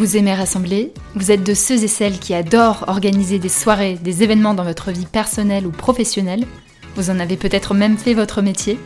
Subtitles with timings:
[0.00, 4.22] Vous aimez rassembler Vous êtes de ceux et celles qui adorent organiser des soirées, des
[4.22, 6.46] événements dans votre vie personnelle ou professionnelle
[6.94, 8.78] Vous en avez peut-être même fait votre métier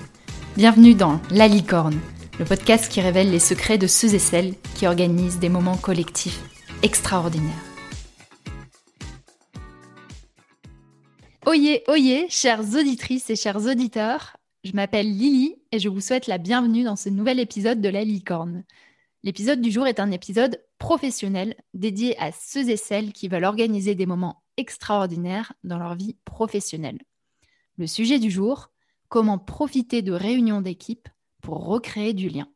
[0.57, 2.01] Bienvenue dans La Licorne,
[2.41, 6.43] le podcast qui révèle les secrets de ceux et celles qui organisent des moments collectifs
[6.83, 7.63] extraordinaires.
[11.47, 16.39] Oyez, oyez, chères auditrices et chers auditeurs, je m'appelle Lily et je vous souhaite la
[16.39, 18.65] bienvenue dans ce nouvel épisode de La Licorne.
[19.23, 23.95] L'épisode du jour est un épisode professionnel dédié à ceux et celles qui veulent organiser
[23.95, 26.99] des moments extraordinaires dans leur vie professionnelle.
[27.79, 28.69] Le sujet du jour,
[29.09, 31.09] comment profiter de réunions d'équipe
[31.41, 32.49] pour recréer du lien.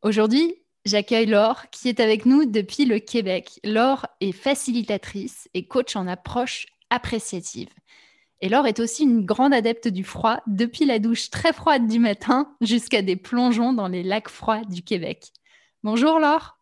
[0.00, 0.54] Aujourd'hui,
[0.86, 3.60] j'accueille Laure qui est avec nous depuis le Québec.
[3.64, 7.68] Laure est facilitatrice et coach en approche appréciative.
[8.40, 11.98] Et Laure est aussi une grande adepte du froid, depuis la douche très froide du
[11.98, 15.34] matin jusqu'à des plongeons dans les lacs froids du Québec.
[15.82, 16.56] Bonjour Laure.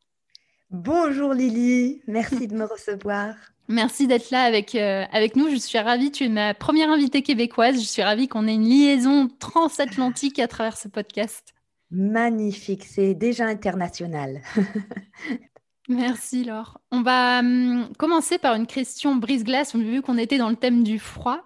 [0.71, 3.35] Bonjour Lily, merci de me recevoir.
[3.69, 5.49] Merci d'être là avec, euh, avec nous.
[5.51, 7.77] Je suis ravie, tu es ma première invitée québécoise.
[7.77, 11.55] Je suis ravie qu'on ait une liaison transatlantique à travers ce podcast.
[11.91, 14.43] Magnifique, c'est déjà international.
[15.89, 16.79] Merci Laure.
[16.91, 20.99] On va hum, commencer par une question brise-glace, vu qu'on était dans le thème du
[20.99, 21.41] froid.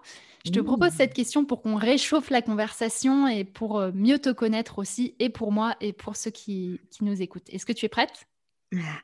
[0.45, 4.29] Je te propose cette question pour qu'on réchauffe la conversation et pour euh, mieux te
[4.29, 7.49] connaître aussi, et pour moi et pour ceux qui, nous écoutent.
[7.49, 8.27] Est-ce que tu es prête?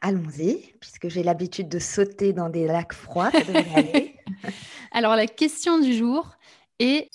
[0.01, 3.31] Allons-y, puisque j'ai l'habitude de sauter dans des lacs froids.
[4.91, 6.35] Alors la question du jour
[6.79, 7.09] est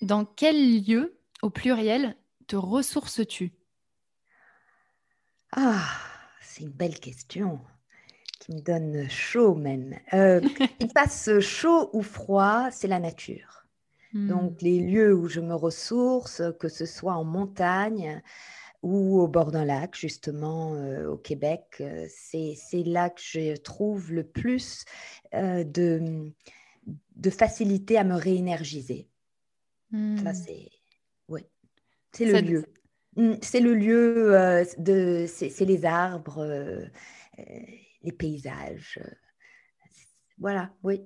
[0.00, 3.52] dans quel lieu, au pluriel, te ressources-tu?
[5.52, 5.84] Ah,
[6.40, 7.60] c'est une belle question
[8.48, 9.94] me donne chaud même.
[10.14, 10.40] Euh,
[10.80, 13.66] il passe chaud ou froid, c'est la nature.
[14.12, 14.28] Hmm.
[14.28, 18.22] Donc les lieux où je me ressource, que ce soit en montagne
[18.82, 24.12] ou au bord d'un lac, justement euh, au Québec, euh, c'est là que je trouve
[24.12, 24.84] le plus
[25.32, 26.32] de,
[27.16, 29.08] de facilité à me réénergiser.
[29.90, 30.34] Ça, hmm.
[30.34, 30.68] c'est
[32.12, 32.64] c'est le lieu.
[33.16, 36.88] Hmm, c'est le lieu de, c'est les arbres
[38.02, 39.00] les paysages.
[40.38, 41.02] Voilà, oui.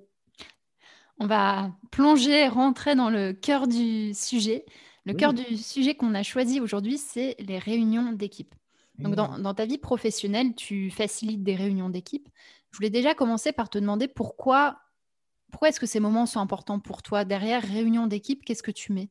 [1.19, 4.65] On va plonger, rentrer dans le cœur du sujet.
[5.05, 8.55] Le cœur du sujet qu'on a choisi aujourd'hui, c'est les réunions d'équipe.
[8.99, 12.29] Donc, dans, dans, ta vie professionnelle, tu facilites des réunions d'équipe.
[12.71, 14.79] Je voulais déjà commencer par te demander pourquoi,
[15.51, 17.25] pourquoi est-ce que ces moments sont importants pour toi?
[17.25, 19.09] Derrière réunion d'équipe, qu'est-ce que tu mets?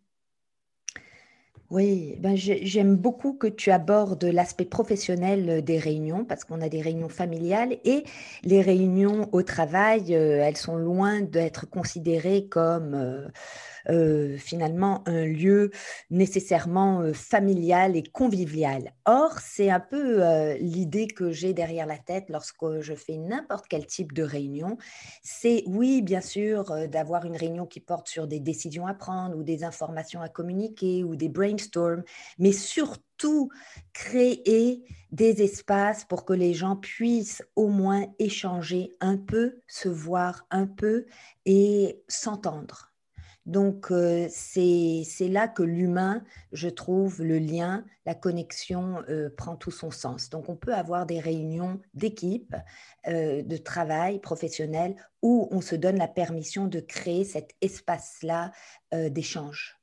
[1.72, 6.68] Oui, ben j'aime beaucoup que tu abordes l'aspect professionnel euh, des réunions parce qu'on a
[6.68, 8.03] des réunions familiales et
[8.44, 13.31] les réunions au travail, euh, elles sont loin d'être considérées comme
[13.90, 15.72] euh, finalement un lieu
[16.09, 18.94] nécessairement euh, familial et convivial.
[19.06, 23.66] Or, c'est un peu euh, l'idée que j'ai derrière la tête lorsque je fais n'importe
[23.68, 24.78] quel type de réunion.
[25.24, 29.44] C'est oui, bien sûr, d'avoir une réunion qui porte sur des décisions à prendre ou
[29.44, 32.03] des informations à communiquer ou des brainstorms,
[32.40, 33.50] mais surtout
[33.94, 40.46] créer des espaces pour que les gens puissent au moins échanger un peu, se voir
[40.50, 41.06] un peu
[41.46, 42.91] et s'entendre.
[43.51, 46.23] Donc, euh, c'est là que l'humain,
[46.53, 50.29] je trouve, le lien, la connexion euh, prend tout son sens.
[50.29, 52.56] Donc, on peut avoir des réunions d'équipe,
[53.09, 58.53] euh, de travail professionnel, où on se donne la permission de créer cet espace-là
[58.94, 59.78] d'échange.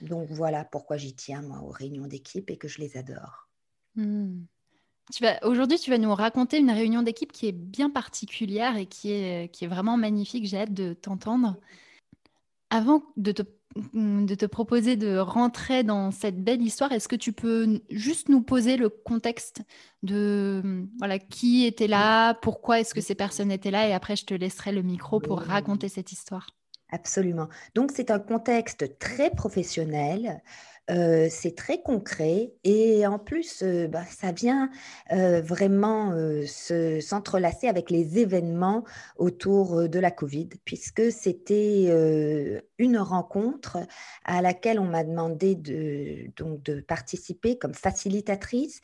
[0.00, 3.48] Donc, voilà pourquoi j'y tiens, moi, aux réunions d'équipe et que je les adore.
[3.94, 4.42] Hmm.
[5.42, 9.48] Aujourd'hui, tu vas nous raconter une réunion d'équipe qui est bien particulière et qui est,
[9.52, 10.46] qui est vraiment magnifique.
[10.46, 11.56] J'ai hâte de t'entendre.
[12.76, 13.42] Avant de te,
[13.94, 18.42] de te proposer de rentrer dans cette belle histoire, est-ce que tu peux juste nous
[18.42, 19.62] poser le contexte
[20.02, 24.26] de voilà, qui était là, pourquoi est-ce que ces personnes étaient là, et après je
[24.26, 26.48] te laisserai le micro pour raconter cette histoire.
[26.90, 27.48] Absolument.
[27.74, 30.42] Donc c'est un contexte très professionnel
[30.88, 34.70] c'est très concret et en plus, bah, ça vient
[35.10, 36.12] vraiment
[36.46, 38.84] s'entrelacer avec les événements
[39.16, 41.90] autour de la Covid, puisque c'était
[42.78, 43.78] une rencontre
[44.24, 48.80] à laquelle on m'a demandé de, donc, de participer comme facilitatrice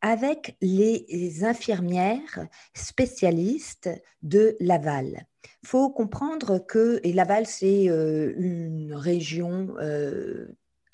[0.00, 3.90] avec les infirmières spécialistes
[4.22, 5.26] de Laval.
[5.62, 9.74] Il faut comprendre que, et Laval, c'est une région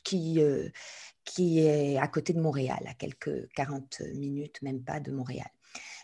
[0.02, 0.68] qui, euh,
[1.24, 5.48] qui est à côté de Montréal, à quelques 40 minutes, même pas de Montréal.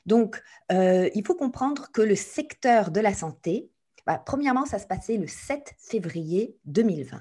[0.06, 0.40] Donc,
[0.72, 3.70] euh, il faut comprendre que le secteur de la santé,
[4.06, 7.20] bah, premièrement, ça se passait le 7 février 2020.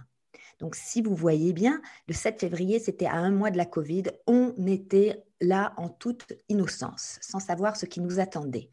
[0.60, 4.04] Donc, si vous voyez bien, le 7 février, c'était à un mois de la Covid.
[4.28, 8.70] On était là en toute innocence, sans savoir ce qui nous attendait.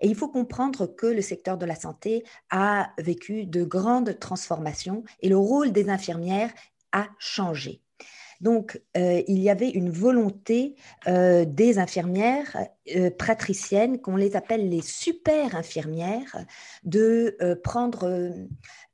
[0.00, 5.04] Et il faut comprendre que le secteur de la santé a vécu de grandes transformations
[5.20, 6.52] et le rôle des infirmières
[6.96, 7.82] a changé.
[8.40, 10.76] Donc, euh, il y avait une volonté
[11.08, 12.56] euh, des infirmières
[12.94, 16.44] euh, pratriciennes, qu'on les appelle les super infirmières,
[16.84, 18.32] de prendre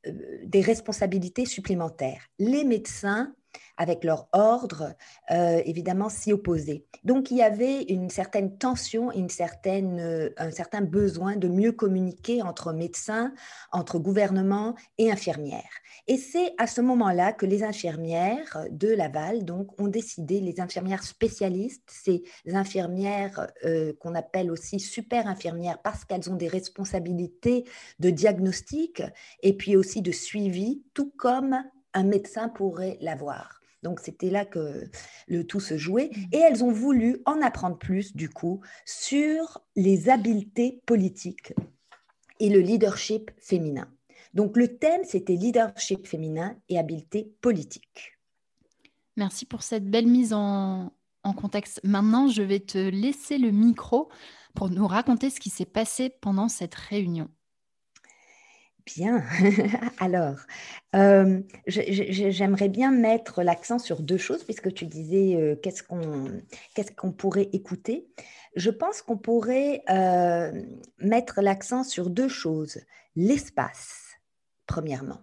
[0.04, 2.28] des responsabilités supplémentaires.
[2.38, 3.34] Les médecins
[3.76, 4.94] avec leur ordre,
[5.30, 6.86] euh, évidemment, s'y opposer.
[7.04, 11.72] Donc, il y avait une certaine tension, une certaine, euh, un certain besoin de mieux
[11.72, 13.32] communiquer entre médecins,
[13.72, 15.62] entre gouvernement et infirmières.
[16.06, 21.02] Et c'est à ce moment-là que les infirmières de Laval donc, ont décidé, les infirmières
[21.02, 27.64] spécialistes, ces infirmières euh, qu'on appelle aussi super infirmières parce qu'elles ont des responsabilités
[27.98, 29.02] de diagnostic
[29.42, 31.56] et puis aussi de suivi, tout comme
[31.94, 33.61] un médecin pourrait l'avoir.
[33.82, 34.88] Donc c'était là que
[35.26, 36.10] le tout se jouait.
[36.14, 36.20] Mmh.
[36.32, 41.52] Et elles ont voulu en apprendre plus, du coup, sur les habiletés politiques
[42.40, 43.88] et le leadership féminin.
[44.34, 48.18] Donc le thème, c'était leadership féminin et habileté politique.
[49.16, 50.92] Merci pour cette belle mise en,
[51.22, 51.80] en contexte.
[51.84, 54.08] Maintenant, je vais te laisser le micro
[54.54, 57.28] pour nous raconter ce qui s'est passé pendant cette réunion.
[58.86, 59.22] Bien.
[59.98, 60.38] Alors,
[60.96, 67.48] euh, j'aimerais bien mettre l'accent sur deux choses, puisque tu disais euh, qu'est-ce qu'on pourrait
[67.52, 68.08] écouter.
[68.56, 70.62] Je pense qu'on pourrait euh,
[70.98, 72.80] mettre l'accent sur deux choses.
[73.14, 74.16] L'espace,
[74.66, 75.20] premièrement.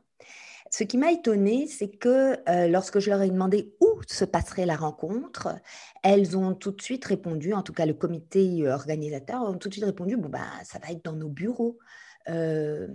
[0.71, 4.75] Ce qui m'a étonnée, c'est que lorsque je leur ai demandé où se passerait la
[4.75, 5.55] rencontre,
[6.03, 9.73] elles ont tout de suite répondu, en tout cas le comité organisateur, ont tout de
[9.73, 11.79] suite répondu, bon, bah, ça va être dans nos bureaux.
[12.29, 12.87] Euh,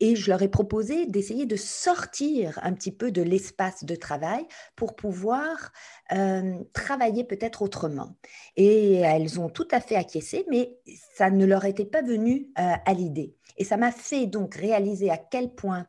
[0.00, 4.44] et je leur ai proposé d'essayer de sortir un petit peu de l'espace de travail
[4.74, 5.72] pour pouvoir
[6.12, 8.16] euh, travailler peut-être autrement.
[8.56, 10.76] Et elles ont tout à fait acquiescé, mais
[11.14, 13.36] ça ne leur était pas venu euh, à l'idée.
[13.56, 15.86] Et ça m'a fait donc réaliser à quel point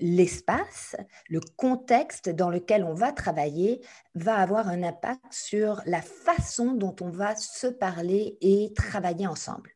[0.00, 0.96] l'espace,
[1.28, 3.80] le contexte dans lequel on va travailler
[4.16, 9.75] va avoir un impact sur la façon dont on va se parler et travailler ensemble.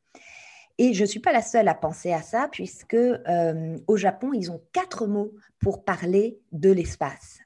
[0.81, 4.33] Et je ne suis pas la seule à penser à ça, puisque euh, au Japon,
[4.33, 7.41] ils ont quatre mots pour parler de l'espace.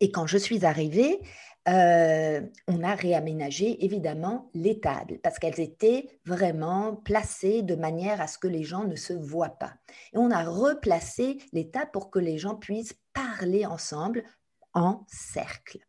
[0.00, 1.20] Et quand je suis arrivée,
[1.68, 8.26] euh, on a réaménagé évidemment les tables parce qu'elles étaient vraiment placées de manière à
[8.26, 9.74] ce que les gens ne se voient pas.
[10.14, 14.24] Et on a replacé les tables pour que les gens puissent parler ensemble
[14.72, 15.80] en cercle.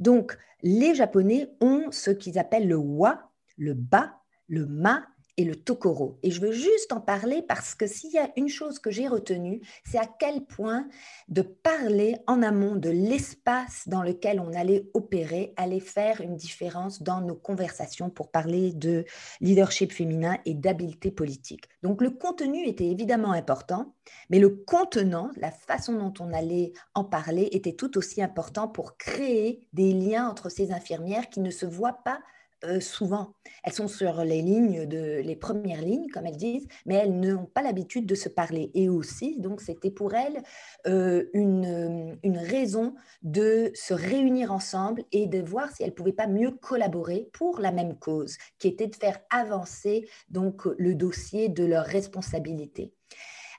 [0.00, 5.06] Donc, les Japonais ont ce qu'ils appellent le wa, le ba, le ma
[5.36, 6.18] et le Tokoro.
[6.22, 9.08] Et je veux juste en parler parce que s'il y a une chose que j'ai
[9.08, 10.86] retenue, c'est à quel point
[11.28, 17.02] de parler en amont de l'espace dans lequel on allait opérer allait faire une différence
[17.02, 19.04] dans nos conversations pour parler de
[19.40, 21.68] leadership féminin et d'habileté politique.
[21.82, 23.94] Donc le contenu était évidemment important,
[24.30, 28.96] mais le contenant, la façon dont on allait en parler était tout aussi important pour
[28.96, 32.20] créer des liens entre ces infirmières qui ne se voient pas
[32.64, 33.34] euh, souvent.
[33.62, 37.46] Elles sont sur les lignes de les premières lignes, comme elles disent, mais elles n'ont
[37.46, 38.70] pas l'habitude de se parler.
[38.74, 40.42] Et aussi, donc, c'était pour elles
[40.86, 46.26] euh, une, une raison de se réunir ensemble et de voir si elles pouvaient pas
[46.26, 51.64] mieux collaborer pour la même cause, qui était de faire avancer donc le dossier de
[51.64, 52.92] leur responsabilité.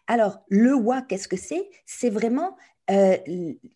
[0.07, 1.67] Alors, le WA, qu'est-ce que c'est?
[1.85, 2.55] C'est vraiment
[2.91, 3.17] euh,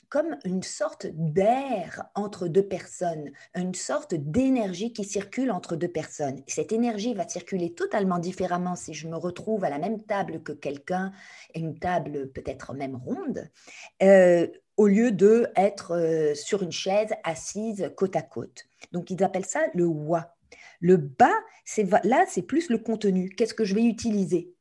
[0.09, 6.41] comme une sorte d'air entre deux personnes, une sorte d'énergie qui circule entre deux personnes.
[6.47, 10.51] Cette énergie va circuler totalement différemment si je me retrouve à la même table que
[10.51, 11.11] quelqu'un,
[11.55, 13.49] une table peut-être même ronde,
[14.03, 14.47] euh,
[14.77, 18.65] au lieu de être euh, sur une chaise assise côte à côte.
[18.91, 20.35] Donc ils appellent ça le wa.
[20.81, 21.37] Le bas,
[22.03, 23.29] là, c'est plus le contenu.
[23.29, 24.53] Qu'est-ce que je vais utiliser?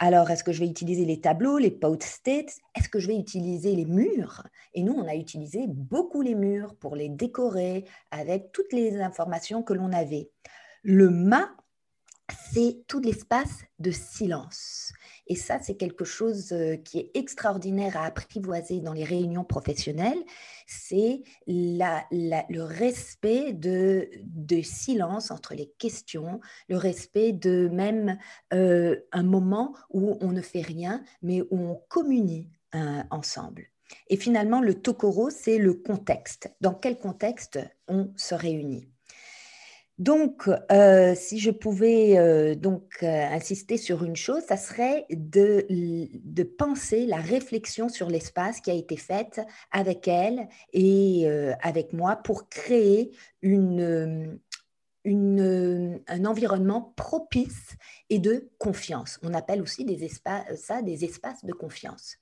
[0.00, 3.74] Alors, est-ce que je vais utiliser les tableaux, les post-its Est-ce que je vais utiliser
[3.74, 4.46] les murs?
[4.74, 9.64] Et nous, on a utilisé beaucoup les murs pour les décorer avec toutes les informations
[9.64, 10.30] que l'on avait.
[10.84, 11.50] Le mât,
[12.52, 14.92] c'est tout l'espace de silence.
[15.28, 20.22] Et ça, c'est quelque chose euh, qui est extraordinaire à apprivoiser dans les réunions professionnelles.
[20.66, 24.08] C'est le respect de,
[24.62, 28.18] silence entre les questions, le respect de même
[28.52, 33.66] euh, un moment où on ne fait rien, mais où on communie euh, ensemble.
[34.08, 36.50] Et finalement, le tokoro, c'est le contexte.
[36.60, 38.88] Dans quel contexte on se réunit?
[39.98, 45.66] Donc, euh, si je pouvais euh, donc euh, insister sur une chose, ça serait de,
[46.56, 49.40] penser la réflexion sur l'espace qui a été faite
[49.72, 51.28] avec elle et
[51.60, 53.12] avec moi pour créer
[53.42, 54.38] une,
[55.04, 57.76] un environnement propice
[58.10, 59.18] et de confiance.
[59.22, 62.18] On appelle aussi des espaces, ça des espaces de confiance.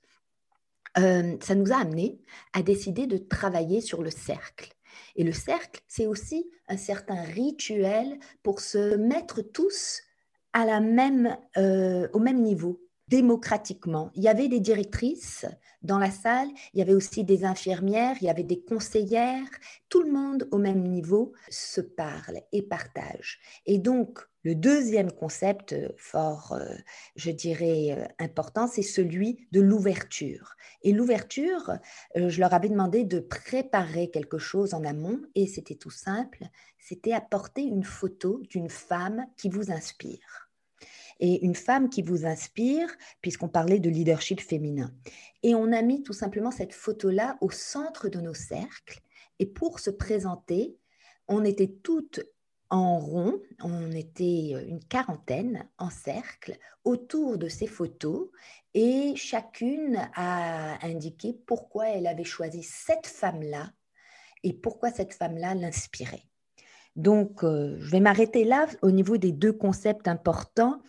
[0.95, 2.19] ça nous a amené
[2.53, 4.76] à décider de travailler sur le cercle.
[5.15, 10.01] Et le cercle, c'est aussi un certain rituel pour se mettre tous
[10.53, 14.11] à la même, euh, au même niveau, démocratiquement.
[14.15, 15.45] Il y avait des directrices
[15.81, 19.47] dans la salle, il y avait aussi des infirmières, il y avait des conseillères,
[19.89, 23.39] tout le monde au même niveau se parle et partage.
[23.65, 26.73] Et donc, le deuxième concept euh, fort, euh,
[27.17, 30.55] je dirais, euh, important, c'est celui de l'ouverture.
[30.83, 31.73] Et l'ouverture,
[32.15, 36.45] je leur avais demandé de préparer quelque chose en amont et c'était tout simple,
[36.79, 40.46] c'était apporter une photo d'une femme qui vous inspire.
[41.19, 42.89] Et une femme qui vous inspire,
[43.21, 44.91] puisqu'on parlait de leadership féminin.
[45.43, 49.01] Et on a mis tout simplement cette photo-là au centre de nos cercles.
[49.39, 50.77] Et pour se présenter,
[51.27, 52.21] on était toutes
[52.69, 58.27] en rond, on était euh, une quarantaine en cercle autour de ces photos
[58.73, 63.71] et chacune a indiqué pourquoi elle avait choisi cette femme-là
[64.43, 66.23] et pourquoi cette femme-là l'inspirait.
[66.97, 70.81] Donc, euh, je vais m'arrêter là au niveau des deux concepts importants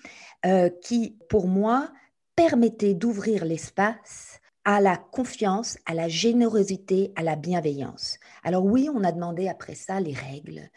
[0.46, 1.92] euh, qui, pour moi,
[2.34, 8.18] permettaient d'ouvrir l'espace à la confiance, à la générosité, à la bienveillance.
[8.42, 10.70] Alors oui, on a demandé après ça les règles,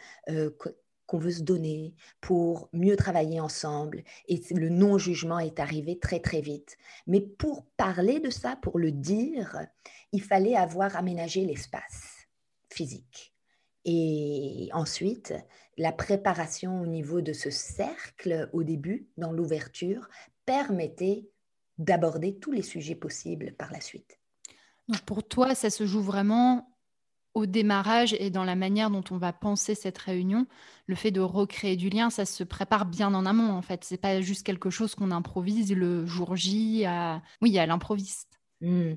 [1.06, 4.02] qu'on veut se donner pour mieux travailler ensemble.
[4.28, 6.78] Et le non-jugement est arrivé très, très vite.
[7.06, 9.66] Mais pour parler de ça, pour le dire,
[10.12, 12.28] il fallait avoir aménagé l'espace
[12.70, 13.31] physique.
[13.84, 15.34] Et ensuite,
[15.76, 20.08] la préparation au niveau de ce cercle au début, dans l'ouverture,
[20.44, 21.28] permettait
[21.78, 24.18] d'aborder tous les sujets possibles par la suite.
[24.88, 26.68] Donc pour toi, ça se joue vraiment
[27.34, 30.46] au démarrage et dans la manière dont on va penser cette réunion,
[30.86, 33.84] le fait de recréer du lien, ça se prépare bien en amont en fait.
[33.84, 38.41] C'est pas juste quelque chose qu'on improvise le jour J à, oui, à l'improviste.
[38.62, 38.92] Mmh.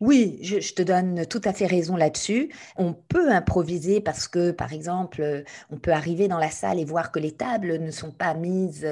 [0.00, 2.52] Oui, je, te donne tout à fait raison là-dessus.
[2.76, 7.12] On peut improviser parce que, par exemple, on peut arriver dans la salle et voir
[7.12, 8.86] que les tables ne sont pas mises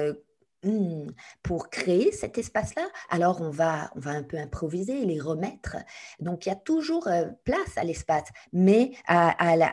[0.63, 1.11] Mmh.
[1.41, 5.75] pour créer cet espace-là, alors on va, on va un peu improviser, les remettre.
[6.21, 9.71] Donc il y a toujours euh, place à l'espace, mais à, la,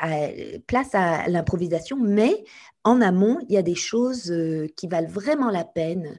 [0.66, 2.42] place à l'improvisation, mais
[2.82, 6.18] en amont, il y a des choses euh, qui valent vraiment la peine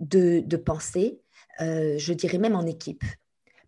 [0.00, 1.22] de, penser,
[1.60, 3.04] euh, je dirais même en équipe,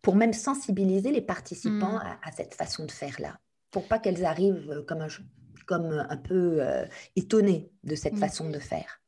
[0.02, 2.18] pour même sensibiliser les participants mmh.
[2.23, 3.38] à, cette façon de faire-là,
[3.71, 5.09] pour pas qu'elles arrivent comme un,
[5.66, 6.61] comme un peu
[7.16, 8.18] étonnées de cette mmh.
[8.18, 9.00] façon de faire.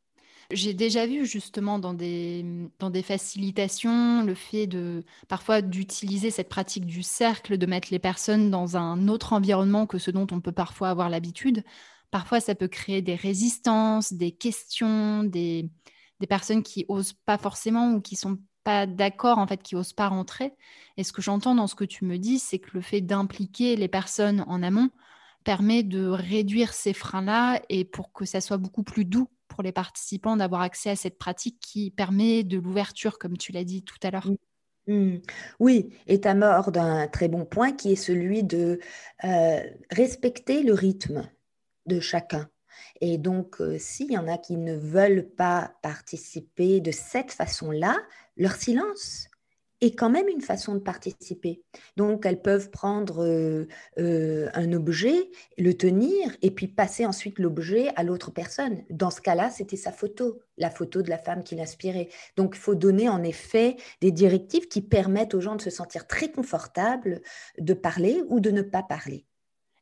[0.53, 2.45] J'ai déjà vu justement dans des,
[2.81, 8.01] dans des facilitations le fait de parfois d'utiliser cette pratique du cercle, de mettre les
[8.01, 11.63] personnes dans un autre environnement que ce dont on peut parfois avoir l'habitude.
[12.11, 15.71] Parfois, ça peut créer des résistances, des questions, des,
[16.19, 19.93] des personnes qui osent pas forcément ou qui sont pas d'accord, en fait, qui osent
[19.93, 20.53] pas rentrer.
[20.97, 23.77] Et ce que j'entends dans ce que tu me dis, c'est que le fait d'impliquer
[23.77, 24.91] les personnes en amont
[25.45, 29.73] permet de réduire ces freins-là et pour que ça soit beaucoup plus doux pour les
[29.73, 33.99] participants d'avoir accès à cette pratique qui permet de l'ouverture, comme tu l'as dit tout
[34.03, 34.29] à l'heure.
[34.87, 35.17] Mmh.
[35.59, 38.81] Oui, et tu as d'un très bon point qui est celui de
[39.25, 41.29] euh, respecter le rythme
[41.87, 42.49] de chacun.
[43.01, 47.97] Et donc, euh, s'il y en a qui ne veulent pas participer de cette façon-là,
[48.41, 49.29] leur silence
[49.81, 51.63] est quand même une façon de participer.
[51.97, 53.67] Donc, elles peuvent prendre euh,
[53.99, 58.83] euh, un objet, le tenir et puis passer ensuite l'objet à l'autre personne.
[58.91, 62.09] Dans ce cas-là, c'était sa photo, la photo de la femme qui l'inspirait.
[62.37, 66.07] Donc, il faut donner en effet des directives qui permettent aux gens de se sentir
[66.07, 67.23] très confortables
[67.59, 69.25] de parler ou de ne pas parler.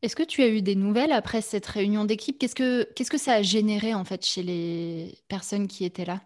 [0.02, 2.38] Est-ce que tu as eu des nouvelles après cette réunion d'équipe?
[2.38, 6.20] Qu'est-ce que, qu'est-ce que ça a généré en fait chez les personnes qui étaient là?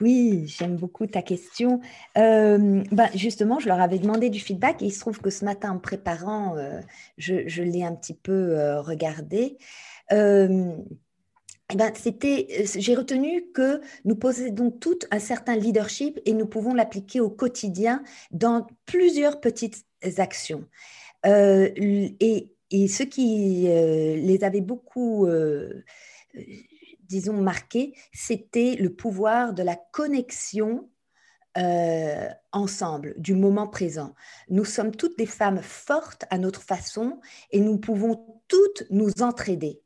[0.00, 1.80] Oui, j'aime beaucoup ta question.
[2.16, 5.44] Euh, bah, justement, je leur avais demandé du feedback et il se trouve que ce
[5.44, 6.80] matin, en préparant, euh,
[7.16, 9.58] je, l'ai un petit peu euh, regardé.
[10.10, 16.72] Eh ben, c'était, j'ai retenu que nous possédons tout un certain leadership et nous pouvons
[16.72, 19.84] l'appliquer au quotidien dans plusieurs petites
[20.16, 20.64] actions.
[21.26, 25.28] et, et ce qui les avait beaucoup
[27.08, 30.88] disons, marqué, c'était le pouvoir de la connexion
[31.56, 34.14] euh, ensemble, du moment présent.
[34.48, 39.80] Nous sommes toutes des femmes fortes à notre façon et nous pouvons toutes nous entraider.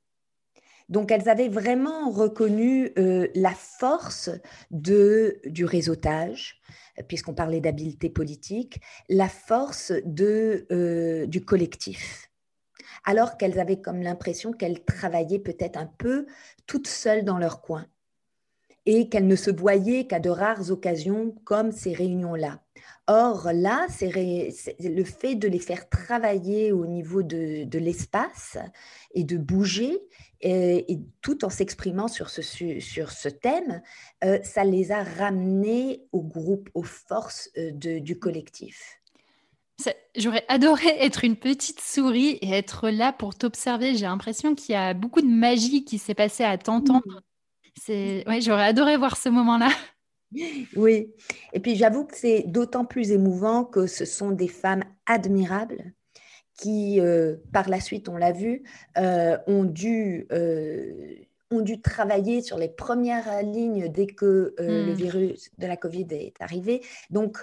[0.89, 4.29] Donc, elles avaient vraiment reconnu euh, la force
[4.71, 6.61] de, du réseautage,
[7.09, 12.32] puisqu'on parlait d'habileté politique, la force de, euh, du collectif.
[13.05, 16.27] Alors qu'elles avaient comme l'impression qu'elles travaillaient peut-être un peu
[16.67, 17.87] toutes seules dans leur coin
[18.87, 22.61] et qu'elles ne se voyaient qu'à de rares occasions comme ces réunions-là.
[23.07, 28.59] Or, là, le fait de les faire travailler au niveau de, l'espace
[29.15, 30.01] et de bouger,
[30.41, 33.83] et, tout en s'exprimant sur ce, thème,
[34.25, 39.02] euh, ça les a ramenés au groupe, aux forces euh, du collectif.
[40.17, 43.95] J'aurais adoré être une petite souris et être là pour t'observer.
[43.95, 47.23] J'ai l'impression qu'il y a beaucoup de magie qui s'est passée à t'entendre.
[47.81, 49.71] C'est, ouais, j'aurais adoré voir ce moment-là.
[50.77, 51.13] Oui,
[51.53, 55.93] et puis j'avoue que c'est d'autant plus émouvant que ce sont des femmes admirables
[56.59, 58.63] qui, euh, par la suite, on l'a vu,
[58.99, 61.15] euh, ont, dû, euh,
[61.51, 64.95] ont dû travailler sur les premières lignes dès que le hmm.
[64.95, 66.83] virus de la Covid est arrivé.
[67.11, 67.39] Donc,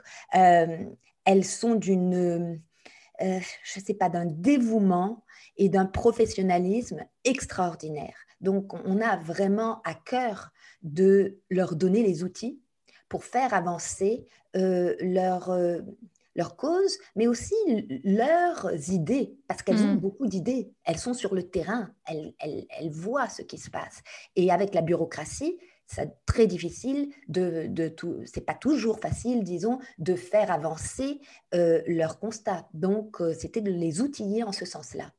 [1.30, 2.60] elles sont d'une,
[3.20, 5.24] je ne sais pas, d'un dévouement
[5.58, 8.16] et d'un professionnalisme extraordinaire.
[8.42, 10.50] Donc, on a vraiment à cœur
[10.82, 12.60] de leur donner les outils
[13.10, 15.82] pour faire avancer euh, leur, euh,
[16.36, 17.54] leur cause, mais aussi
[18.04, 20.00] leurs idées, parce qu'elles ont mm.
[20.00, 20.72] beaucoup d'idées.
[20.84, 24.02] Elles sont sur le terrain, elles, elles, elles, voient ce qui se passe.
[24.36, 25.60] Et avec la bureaucratie,
[25.92, 31.20] c'est très difficile de, de tout, c'est pas toujours facile, disons, de faire avancer
[31.56, 32.68] euh, leurs constats.
[32.74, 35.12] Donc, c'était de les outiller en ce sens-là.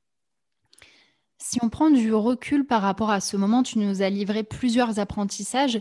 [1.42, 4.98] Si on prend du recul par rapport à ce moment, tu nous as livré plusieurs
[4.98, 5.80] apprentissages.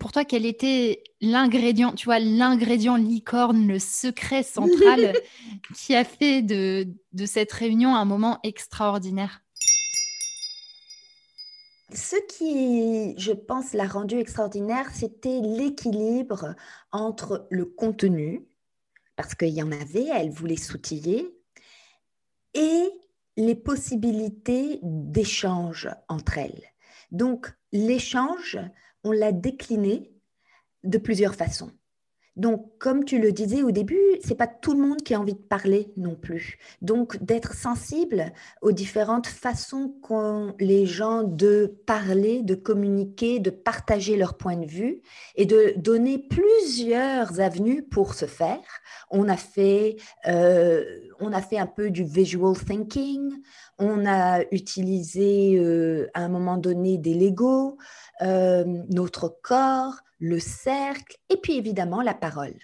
[0.00, 5.12] Pour toi, quel était l'ingrédient, tu vois, l'ingrédient licorne, le secret central
[5.76, 6.88] qui a fait de,
[7.26, 9.43] cette réunion un moment extraordinaire?
[11.92, 16.54] Ce qui, je pense, l'a rendu extraordinaire, c'était l'équilibre
[16.92, 18.46] entre le contenu,
[19.16, 21.36] parce qu'il y en avait, elle voulait s'outiller,
[22.54, 22.90] et
[23.36, 26.62] les possibilités d'échange entre elles.
[27.10, 28.58] Donc, l'échange,
[29.02, 30.12] on l'a décliné
[30.84, 31.72] de plusieurs façons.
[32.36, 35.34] Donc, comme tu le disais au début, c'est pas tout le monde qui a envie
[35.34, 36.58] de parler non plus.
[36.82, 44.16] Donc, d'être sensible aux différentes façons qu'ont les gens de parler, de communiquer, de partager
[44.16, 45.00] leur point de vue
[45.36, 48.64] et de donner plusieurs avenues pour ce faire.
[49.10, 50.84] On a fait, euh,
[51.20, 53.30] on a fait un peu du visual thinking.
[53.78, 57.78] On a utilisé euh, à un moment donné des Legos,
[58.22, 62.56] euh, notre corps le cercle et puis évidemment la parole.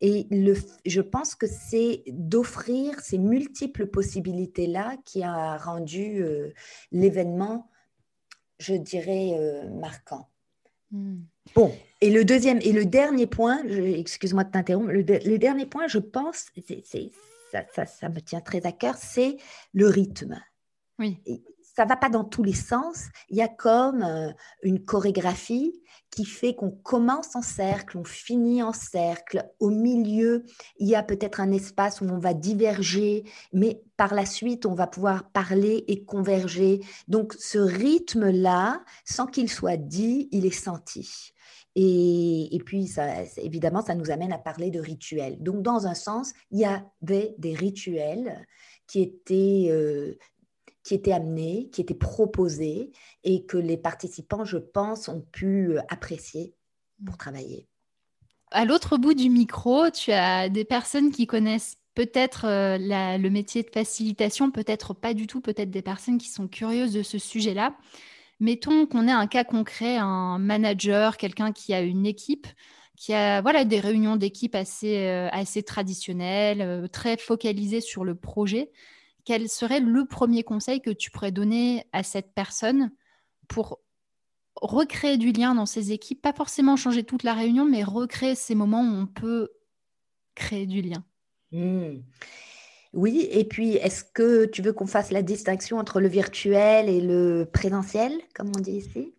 [0.00, 6.52] Et le, je pense que c'est d'offrir ces multiples possibilités-là qui a rendu euh,
[6.90, 7.70] l'événement,
[8.58, 10.28] je dirais, euh, marquant.
[10.90, 11.20] Hmm.
[11.54, 15.98] Bon, et le deuxième et le dernier point, excuse-moi de t'interrompre, le, dernier point, je
[15.98, 16.82] pense, c'est,
[17.52, 19.36] ça, ça, ça, me tient très à cœur, c'est
[19.72, 20.42] le rythme.
[20.98, 21.18] Oui.
[21.76, 23.06] Ça va pas dans tous les sens.
[23.28, 28.62] Il y a comme euh, une chorégraphie qui fait qu'on commence en cercle, on finit
[28.62, 29.44] en cercle.
[29.60, 30.44] Au milieu,
[30.78, 34.74] il y a peut-être un espace où on va diverger, mais par la suite, on
[34.74, 36.80] va pouvoir parler et converger.
[37.08, 41.34] Donc ce rythme-là, sans qu'il soit dit, il est senti.
[41.78, 45.36] Et, puis, ça, évidemment, ça nous amène à parler de rituels.
[45.42, 48.46] Donc, dans un sens, il y avait des rituels
[48.86, 50.16] qui étaient euh,
[50.86, 52.92] qui étaient amenés, qui étaient proposés
[53.24, 56.54] et que les participants, je pense, ont pu euh, apprécier
[57.04, 57.18] pour mm.
[57.18, 57.66] travailler.
[58.52, 63.64] À l'autre bout du micro, tu as des personnes qui connaissent peut-être euh, le métier
[63.64, 67.74] de facilitation, peut-être pas du tout, peut-être des personnes qui sont curieuses de ce sujet-là.
[68.38, 72.46] Mettons qu'on ait un cas concret, un manager, quelqu'un qui a une équipe,
[72.96, 78.70] qui a voilà, des réunions d'équipe assez, euh, assez traditionnelles, très focalisées sur le projet
[79.26, 82.92] quel serait le premier conseil que tu pourrais donner à cette personne
[83.48, 83.80] pour
[84.62, 88.54] recréer du lien dans ses équipes, pas forcément changer toute la réunion, mais recréer ces
[88.54, 89.50] moments où on peut
[90.36, 91.04] créer du lien?
[91.52, 91.98] Mmh.
[92.94, 97.00] Oui, et puis est-ce que tu veux qu'on fasse la distinction entre le virtuel et
[97.00, 99.12] le présentiel, comme on dit ici?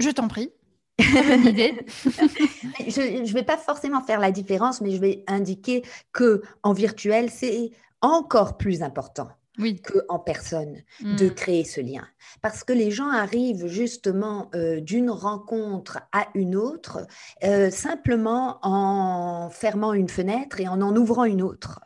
[0.00, 0.50] Je t'en prie.
[0.98, 1.86] Bonne idée.
[2.04, 7.30] je ne vais pas forcément faire la différence, mais je vais indiquer que en virtuel,
[7.30, 7.70] c'est
[8.00, 9.80] encore plus important oui.
[9.80, 11.34] qu'en personne, de hmm.
[11.34, 12.06] créer ce lien.
[12.40, 17.06] Parce que les gens arrivent justement euh, d'une rencontre à une autre
[17.44, 21.80] euh, simplement en fermant une fenêtre et en en ouvrant une autre.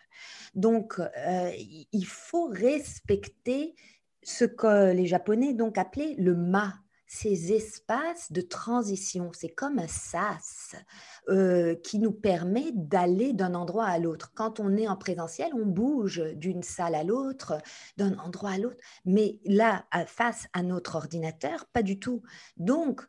[0.55, 1.51] Donc, euh,
[1.93, 3.75] il faut respecter
[4.23, 6.75] ce que les Japonais donc appelaient le ma,
[7.07, 9.31] ces espaces de transition.
[9.33, 10.75] C'est comme un sas
[11.29, 14.33] euh, qui nous permet d'aller d'un endroit à l'autre.
[14.35, 17.59] Quand on est en présentiel, on bouge d'une salle à l'autre,
[17.97, 18.81] d'un endroit à l'autre.
[19.05, 22.23] Mais là, face à notre ordinateur, pas du tout.
[22.57, 23.03] Donc,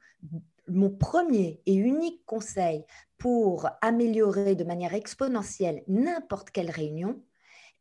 [0.68, 2.86] mon premier et unique conseil
[3.18, 7.22] pour améliorer de manière exponentielle n'importe quelle réunion,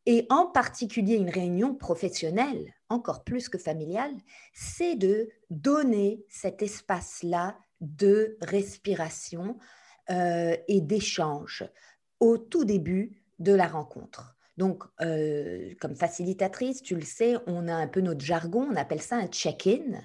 [0.06, 4.14] et en particulier une réunion professionnelle, encore plus que familiale,
[4.54, 9.58] c'est de donner cet espace-là de respiration
[10.10, 11.68] euh, et d'échange
[12.20, 14.36] au tout début de la rencontre.
[14.56, 19.02] Donc, euh, comme facilitatrice, tu le sais, on a un peu notre jargon, on appelle
[19.02, 20.00] ça un check-in.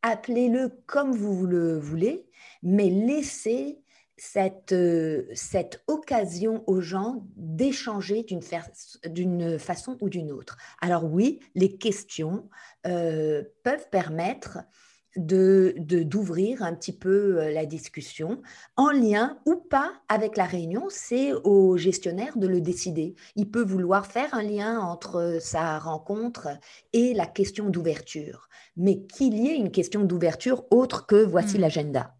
[0.00, 2.26] Appelez-le comme vous le voulez,
[2.62, 3.81] mais laissez
[4.22, 8.24] cette, euh, cette occasion aux gens d'échanger
[9.04, 10.56] d'une façon ou d'une autre.
[10.80, 12.48] Alors oui, les questions
[12.86, 14.58] euh, peuvent permettre
[15.16, 18.40] de d'ouvrir un petit peu euh, la discussion
[18.76, 23.16] en lien ou pas avec la réunion, c'est au gestionnaire de le décider.
[23.34, 26.48] Il peut vouloir faire un lien entre sa rencontre
[26.92, 31.60] et la question d'ouverture, mais qu'il y ait une question d'ouverture autre que voici mmh.
[31.60, 32.14] l'agenda.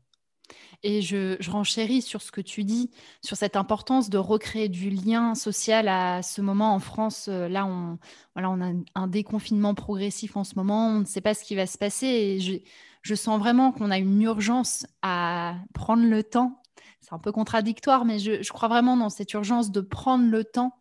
[0.84, 2.90] Et je, renchéris sur ce que tu dis,
[3.22, 7.26] sur cette importance de recréer du lien social à ce moment en France.
[7.28, 7.98] Euh, là, on,
[8.34, 10.88] voilà, on a un déconfinement progressif en ce moment.
[10.88, 12.06] On ne sait pas ce qui va se passer.
[12.06, 12.62] Et
[13.02, 16.60] je, sens vraiment qu'on a une urgence à prendre le temps.
[17.00, 20.74] C'est un peu contradictoire, mais je crois vraiment dans cette urgence de prendre le temps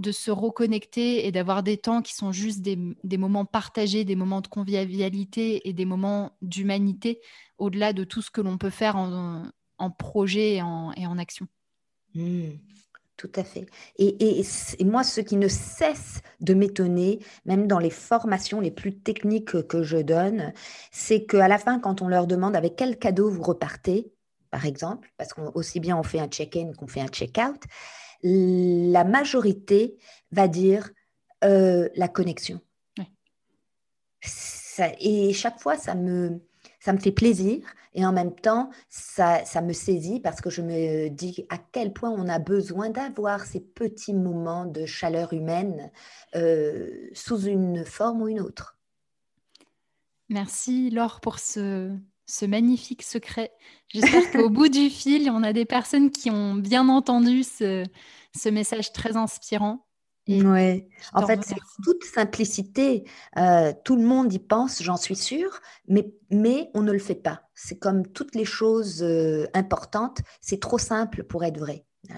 [0.00, 4.40] de se reconnecter et d'avoir des temps qui sont juste des, moments partagés, des moments
[4.40, 7.20] de convivialité et des moments d'humanité,
[7.58, 11.46] au-delà de tout ce que l'on peut faire en, projet et en, action.
[12.14, 12.50] Mmh,
[13.16, 13.66] tout à fait.
[13.98, 14.42] Et,
[14.84, 19.82] moi, ce qui ne cesse de m'étonner, même dans les formations les plus techniques que
[19.82, 20.52] je donne,
[20.90, 24.12] c'est qu'à la fin, quand on leur demande avec quel cadeau vous repartez,
[24.50, 27.62] par exemple, parce qu'aussi bien on fait un check-in qu'on fait un check-out,
[28.22, 29.96] la majorité
[30.32, 30.90] va dire
[31.44, 32.60] euh, la connexion.
[35.00, 36.40] et chaque fois, ça me,
[36.80, 37.62] ça me fait plaisir
[37.94, 41.92] et en même temps, ça, ça, me saisit parce que je me dis à quel
[41.92, 45.90] point on a besoin d'avoir ces petits moments de chaleur humaine
[46.36, 48.78] euh, sous une forme ou une autre.
[50.28, 51.92] Merci Laure pour ce,
[52.30, 53.50] ce magnifique secret.
[53.88, 57.84] J'espère qu'au bout du fil, on a des personnes qui ont bien entendu ce,
[58.50, 59.86] message très inspirant.
[60.28, 63.02] Oui, en fait, c'est toute simplicité.
[63.36, 67.16] Euh, tout le monde y pense, j'en suis sûre, mais, mais on ne le fait
[67.16, 67.42] pas.
[67.54, 71.84] C'est comme toutes les choses euh, importantes, c'est trop simple pour être vrai.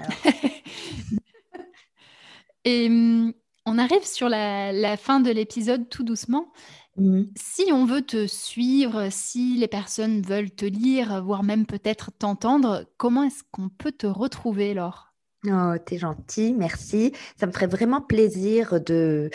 [2.65, 3.33] Et hum,
[3.65, 6.53] on arrive sur la fin de l'épisode tout doucement.
[6.97, 7.25] Mmh.
[7.37, 12.87] Si on veut te suivre, si les personnes veulent te lire, voire même peut-être t'entendre,
[12.99, 15.12] comment est-ce qu'on peut te retrouver, Laure?
[15.49, 17.13] Oh, t'es gentil, merci.
[17.37, 19.29] Ça me ferait vraiment plaisir de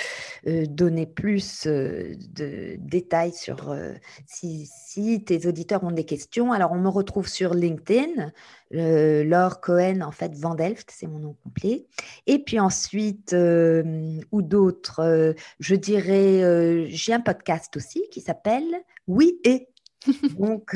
[0.47, 3.93] euh, donner plus euh, de détails sur euh,
[4.25, 6.53] si, si, tes auditeurs ont des questions.
[6.53, 8.31] Alors, on me retrouve sur LinkedIn,
[8.71, 11.87] Laure Cohen, en fait, Vandelft, c'est mon nom complet.
[12.25, 19.67] Et puis ensuite, ou d'autres, je dirais, j'ai un podcast aussi qui s'appelle Oui et.
[20.39, 20.73] Donc,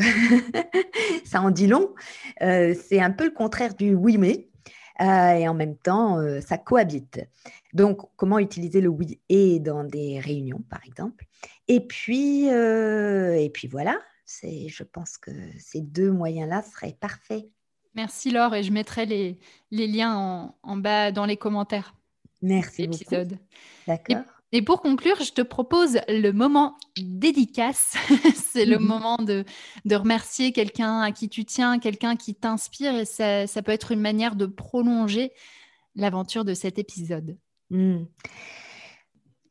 [1.26, 1.94] ça en dit long.
[2.40, 4.51] c'est un peu le contraire du oui mais.
[5.00, 7.22] Euh, et en même temps, euh, ça cohabite.
[7.74, 11.26] Donc, comment utiliser le oui et dans des réunions, par exemple.
[11.68, 13.98] Et puis, euh, et puis voilà,
[14.44, 17.46] je pense que ces deux moyens-là seraient parfaits.
[17.96, 19.40] Merci Laure, et je mettrai les,
[19.72, 21.94] les liens en, en, bas dans les commentaires.
[22.42, 23.36] Merci beaucoup.
[23.88, 24.41] D'accord.
[24.54, 27.96] Et pour conclure, je te propose le moment dédicace.
[28.36, 28.86] c'est le mhm.
[28.86, 29.46] moment de,
[29.90, 32.96] remercier quelqu'un à qui tu tiens, quelqu'un qui t'inspire.
[32.96, 35.32] Et ça, peut être une manière de prolonger
[35.96, 37.38] l'aventure de cet épisode.
[37.70, 38.04] Hmm.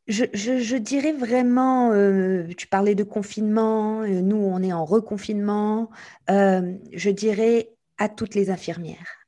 [0.06, 5.88] Je, dirais vraiment, euh, tu parlais de confinement, euh, nous on est en reconfinement,
[6.30, 9.19] euh, je dirais à toutes les infirmières,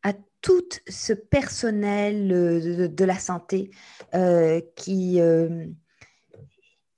[0.43, 3.71] tout ce personnel euh, de, la santé
[4.15, 5.67] euh, qui euh,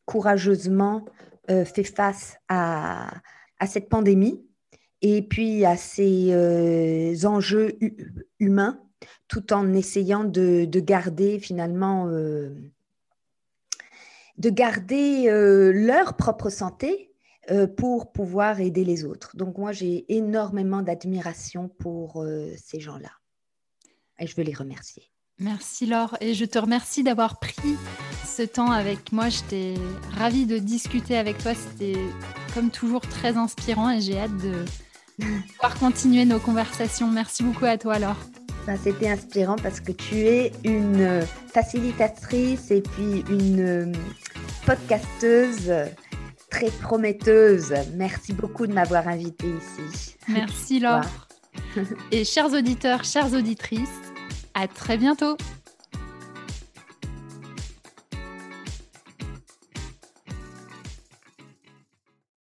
[0.07, 1.04] courageusement
[1.46, 3.12] fait face à,
[3.66, 4.46] cette pandémie
[5.02, 7.78] et puis à ces enjeux
[8.38, 8.80] humains
[9.28, 12.70] tout en essayant de, garder finalement de
[14.38, 15.26] garder
[15.74, 17.12] leur propre santé
[17.76, 19.37] pour pouvoir aider les autres.
[19.37, 22.24] Donc moi, j'ai énormément d'admiration pour
[22.57, 23.11] ces gens-là
[24.18, 25.11] et je veux les remercier.
[25.40, 27.77] Merci Laure et je te remercie d'avoir pris
[28.24, 29.29] ce temps avec moi.
[29.29, 29.74] J'étais
[30.16, 31.53] ravie de discuter avec toi.
[31.55, 31.98] C'était
[32.55, 34.64] comme toujours très inspirant et j'ai hâte de
[35.55, 37.11] pouvoir continuer nos conversations.
[37.11, 38.20] Merci beaucoup à toi Laure.
[38.66, 41.22] Ben, c'était inspirant parce que tu es une
[41.53, 43.92] facilitatrice et puis une
[44.64, 45.72] podcasteuse
[46.48, 47.74] très prometteuse.
[47.94, 50.16] Merci beaucoup de m'avoir invitée ici.
[50.29, 51.03] Merci Laure.
[52.10, 54.00] Et chers auditeurs, chères auditrices,
[54.54, 55.36] à très bientôt